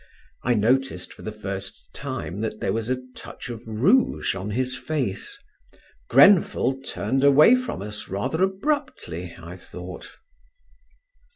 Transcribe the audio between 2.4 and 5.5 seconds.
that there was a touch of rouge on his face;